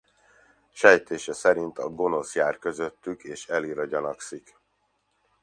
[0.73, 4.57] Sejtése szerint a gonosz jár közöttük és Elira gyanakszik.